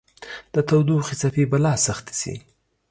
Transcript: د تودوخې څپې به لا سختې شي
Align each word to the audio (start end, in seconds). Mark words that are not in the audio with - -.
د 0.53 0.55
تودوخې 0.67 1.15
څپې 1.21 1.43
به 1.51 1.57
لا 1.63 1.73
سختې 1.85 2.13
شي 2.21 2.35